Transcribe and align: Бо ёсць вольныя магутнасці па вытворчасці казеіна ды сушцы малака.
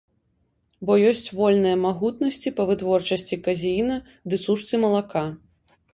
Бо 0.87 0.93
ёсць 1.09 1.29
вольныя 1.39 1.77
магутнасці 1.83 2.53
па 2.61 2.67
вытворчасці 2.69 3.41
казеіна 3.49 4.01
ды 4.33 4.45
сушцы 4.45 4.75
малака. 4.87 5.25